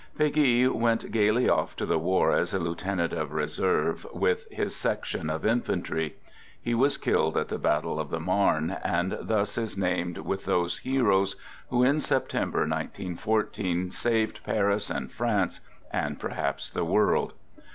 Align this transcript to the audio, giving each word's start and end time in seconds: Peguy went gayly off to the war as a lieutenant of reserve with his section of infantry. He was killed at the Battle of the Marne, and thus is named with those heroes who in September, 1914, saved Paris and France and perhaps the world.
Peguy 0.17 0.67
went 0.67 1.11
gayly 1.11 1.47
off 1.47 1.75
to 1.75 1.85
the 1.85 1.99
war 1.99 2.31
as 2.31 2.55
a 2.55 2.59
lieutenant 2.59 3.13
of 3.13 3.33
reserve 3.33 4.03
with 4.11 4.47
his 4.49 4.75
section 4.75 5.29
of 5.29 5.45
infantry. 5.45 6.15
He 6.59 6.73
was 6.73 6.97
killed 6.97 7.37
at 7.37 7.49
the 7.49 7.59
Battle 7.59 7.99
of 7.99 8.09
the 8.09 8.19
Marne, 8.19 8.77
and 8.83 9.15
thus 9.21 9.59
is 9.59 9.77
named 9.77 10.17
with 10.17 10.45
those 10.45 10.79
heroes 10.79 11.35
who 11.69 11.83
in 11.83 11.99
September, 11.99 12.61
1914, 12.61 13.91
saved 13.91 14.39
Paris 14.43 14.89
and 14.89 15.11
France 15.11 15.59
and 15.91 16.19
perhaps 16.19 16.71
the 16.71 16.83
world. 16.83 17.33